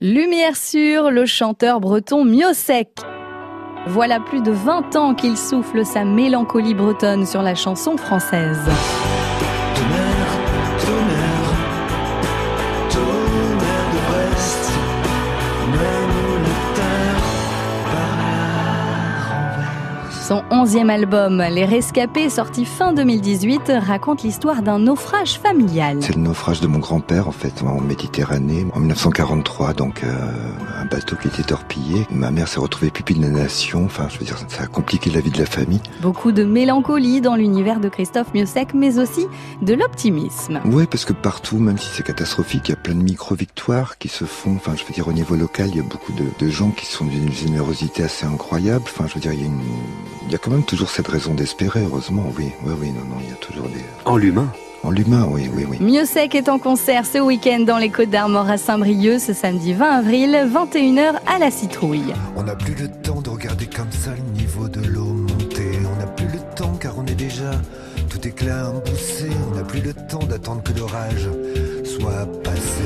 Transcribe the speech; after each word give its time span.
Lumière 0.00 0.56
sur 0.56 1.12
le 1.12 1.24
chanteur 1.24 1.78
breton 1.78 2.24
Miosek. 2.24 2.88
Voilà 3.86 4.18
plus 4.18 4.42
de 4.42 4.50
20 4.50 4.96
ans 4.96 5.14
qu'il 5.14 5.36
souffle 5.36 5.86
sa 5.86 6.04
mélancolie 6.04 6.74
bretonne 6.74 7.24
sur 7.24 7.42
la 7.42 7.54
chanson 7.54 7.96
française. 7.96 8.58
Son 20.26 20.42
onzième 20.50 20.88
album, 20.88 21.42
Les 21.50 21.66
Rescapés, 21.66 22.30
sorti 22.30 22.64
fin 22.64 22.94
2018, 22.94 23.70
raconte 23.86 24.22
l'histoire 24.22 24.62
d'un 24.62 24.78
naufrage 24.78 25.38
familial. 25.38 25.98
C'est 26.00 26.16
le 26.16 26.22
naufrage 26.22 26.62
de 26.62 26.66
mon 26.66 26.78
grand-père, 26.78 27.28
en 27.28 27.30
fait, 27.30 27.62
en 27.62 27.78
Méditerranée, 27.82 28.64
en 28.72 28.78
1943, 28.78 29.74
donc 29.74 30.02
euh, 30.02 30.08
un 30.80 30.86
bateau 30.86 31.16
qui 31.16 31.28
était 31.28 31.42
torpillé. 31.42 32.06
Ma 32.10 32.30
mère 32.30 32.48
s'est 32.48 32.58
retrouvée 32.58 32.90
pupille 32.90 33.18
de 33.18 33.22
la 33.24 33.28
nation, 33.28 33.84
enfin, 33.84 34.08
je 34.08 34.18
veux 34.18 34.24
dire, 34.24 34.38
ça 34.48 34.62
a 34.62 34.66
compliqué 34.66 35.10
la 35.10 35.20
vie 35.20 35.30
de 35.30 35.38
la 35.38 35.44
famille. 35.44 35.82
Beaucoup 36.00 36.32
de 36.32 36.42
mélancolie 36.42 37.20
dans 37.20 37.36
l'univers 37.36 37.78
de 37.78 37.90
Christophe 37.90 38.32
Miossec, 38.32 38.72
mais 38.72 38.98
aussi 38.98 39.26
de 39.60 39.74
l'optimisme. 39.74 40.62
Oui, 40.64 40.86
parce 40.90 41.04
que 41.04 41.12
partout, 41.12 41.58
même 41.58 41.76
si 41.76 41.90
c'est 41.92 42.02
catastrophique, 42.02 42.70
il 42.70 42.70
y 42.70 42.74
a 42.74 42.78
plein 42.78 42.94
de 42.94 43.02
micro-victoires 43.02 43.98
qui 43.98 44.08
se 44.08 44.24
font, 44.24 44.54
enfin, 44.56 44.72
je 44.74 44.86
veux 44.86 44.94
dire, 44.94 45.06
au 45.06 45.12
niveau 45.12 45.36
local, 45.36 45.68
il 45.68 45.76
y 45.76 45.80
a 45.80 45.82
beaucoup 45.82 46.14
de, 46.14 46.24
de 46.38 46.50
gens 46.50 46.70
qui 46.70 46.86
sont 46.86 47.04
d'une 47.04 47.30
générosité 47.30 48.04
assez 48.04 48.24
incroyable, 48.24 48.84
enfin, 48.86 49.04
je 49.06 49.16
veux 49.16 49.20
dire, 49.20 49.34
il 49.34 49.40
y 49.40 49.42
a 49.42 49.48
une 49.48 49.60
il 50.26 50.32
y 50.32 50.34
a 50.34 50.38
quand 50.38 50.50
même 50.50 50.64
toujours 50.64 50.90
cette 50.90 51.08
raison 51.08 51.34
d'espérer, 51.34 51.82
heureusement, 51.84 52.24
oui. 52.36 52.50
Oui, 52.64 52.74
oui, 52.80 52.88
non, 52.88 53.04
non, 53.08 53.20
il 53.20 53.30
y 53.30 53.32
a 53.32 53.36
toujours 53.36 53.68
des... 53.68 53.84
En 54.04 54.16
l'humain 54.16 54.48
En 54.82 54.90
l'humain, 54.90 55.26
oui, 55.30 55.50
oui, 55.54 55.66
oui. 55.68 55.78
Mieux 55.80 56.04
sec 56.04 56.34
est 56.34 56.48
en 56.48 56.58
concert 56.58 57.06
ce 57.06 57.18
week-end 57.18 57.60
dans 57.60 57.78
les 57.78 57.90
Côtes 57.90 58.10
d'Armor 58.10 58.48
à 58.48 58.58
Saint-Brieuc, 58.58 59.18
ce 59.18 59.32
samedi 59.32 59.72
20 59.72 59.86
avril, 59.86 60.50
21h 60.52 61.14
à 61.26 61.38
la 61.38 61.50
citrouille. 61.50 62.14
On 62.36 62.42
n'a 62.42 62.54
plus 62.56 62.74
le 62.74 62.88
temps 62.88 63.20
de 63.20 63.30
regarder 63.30 63.66
comme 63.66 63.92
ça 63.92 64.10
le 64.14 64.38
niveau 64.38 64.68
de 64.68 64.80
l'eau 64.86 65.04
monter. 65.04 65.78
On 65.92 65.98
n'a 65.98 66.06
plus 66.06 66.26
le 66.26 66.38
temps 66.56 66.76
car 66.80 66.98
on 66.98 67.06
est 67.06 67.14
déjà 67.14 67.52
tout 68.08 68.26
éclat 68.26 68.72
poussé. 68.84 69.28
On 69.50 69.56
n'a 69.56 69.62
plus 69.64 69.80
le 69.80 69.92
temps 69.92 70.24
d'attendre 70.24 70.62
que 70.62 70.78
l'orage 70.78 71.28
soit 71.84 72.26
passé. 72.42 72.84